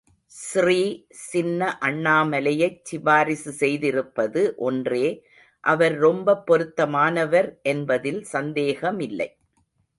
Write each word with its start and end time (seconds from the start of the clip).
ஸ்ரீ 0.33 0.77
சின்ன 1.23 1.77
அண்ணாமலையைச் 1.81 2.79
சிபாரிசு 2.83 3.51
செய்திருப்பது 3.59 4.43
ஒன்றே 4.69 5.05
அவர் 5.63 5.95
ரொம்பப் 5.97 6.45
பொருத்தமானவர் 6.45 7.49
என்பதில் 7.65 8.21
சந்தேகமில்லை. 8.33 9.29